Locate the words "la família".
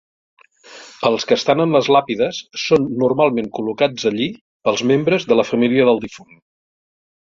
5.41-5.87